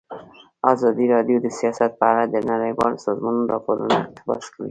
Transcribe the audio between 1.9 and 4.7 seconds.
په اړه د نړیوالو سازمانونو راپورونه اقتباس کړي.